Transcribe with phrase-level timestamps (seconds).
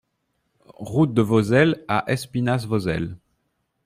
[0.79, 3.17] Route de Vozelle à Espinasse-Vozelle